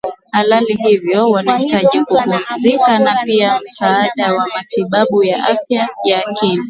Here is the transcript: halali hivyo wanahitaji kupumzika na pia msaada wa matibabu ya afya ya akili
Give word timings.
halali 0.31 0.73
hivyo 0.75 1.27
wanahitaji 1.29 2.01
kupumzika 2.05 2.99
na 2.99 3.15
pia 3.25 3.59
msaada 3.63 4.33
wa 4.35 4.47
matibabu 4.55 5.23
ya 5.23 5.43
afya 5.47 5.89
ya 6.05 6.25
akili 6.27 6.59